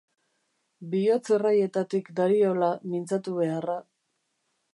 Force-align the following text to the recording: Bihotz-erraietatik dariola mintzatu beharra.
Bihotz-erraietatik 0.93 2.09
dariola 2.21 2.71
mintzatu 2.95 3.37
beharra. 3.43 3.79